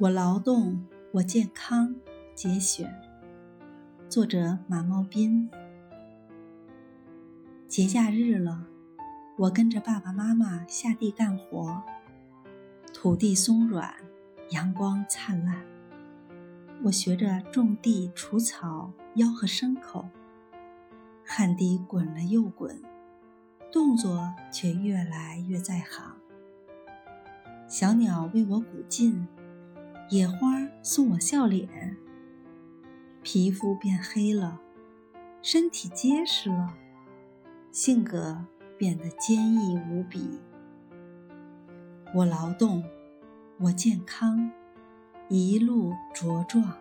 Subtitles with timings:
[0.00, 1.94] 我劳动，我健康。
[2.34, 2.90] 节选，
[4.08, 5.50] 作者马茂斌。
[7.68, 8.66] 节假日了，
[9.36, 11.82] 我跟着爸爸妈妈下地干活。
[12.94, 13.94] 土地松软，
[14.52, 15.62] 阳光灿烂。
[16.84, 20.08] 我学着种地、除草、吆喝牲口，
[21.26, 22.80] 汗滴滚了又滚，
[23.70, 26.16] 动作却越来越在行。
[27.68, 29.28] 小鸟为我鼓劲。
[30.10, 31.96] 野花送我笑脸，
[33.22, 34.60] 皮肤变黑了，
[35.40, 36.74] 身体结实了，
[37.70, 38.44] 性格
[38.76, 40.40] 变得坚毅无比。
[42.12, 42.82] 我劳动，
[43.60, 44.50] 我健康，
[45.28, 46.76] 一路茁壮。